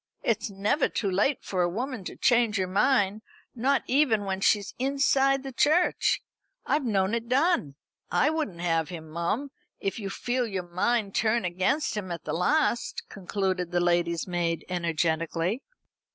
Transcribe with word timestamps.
It's 0.23 0.49
never 0.49 0.89
too 0.89 1.11
late 1.11 1.43
for 1.43 1.61
a 1.61 1.69
woman 1.69 2.03
to 2.05 2.15
change 2.15 2.57
her 2.57 2.65
mind, 2.65 3.21
not 3.53 3.83
even 3.85 4.25
when 4.25 4.41
she's 4.41 4.73
inside 4.79 5.43
the 5.43 5.51
church. 5.51 6.23
I've 6.65 6.83
known 6.83 7.13
it 7.13 7.29
done. 7.29 7.75
I 8.09 8.31
wouldn't 8.31 8.61
have 8.61 8.89
him, 8.89 9.07
mum, 9.11 9.51
if 9.79 9.99
you 9.99 10.09
feel 10.09 10.47
your 10.47 10.67
mind 10.67 11.13
turn 11.13 11.45
against 11.45 11.95
him 11.95 12.11
at 12.11 12.23
the 12.23 12.33
last," 12.33 13.03
concluded 13.09 13.69
the 13.69 13.79
lady's 13.79 14.25
maid 14.25 14.65
energetically. 14.69 15.61